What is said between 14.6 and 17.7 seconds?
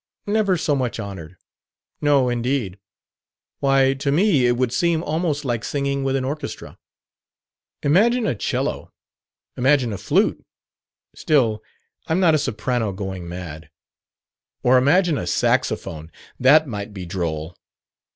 Or imagine a saxophone; that might be droll."